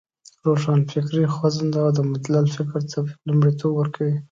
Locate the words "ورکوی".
3.75-4.13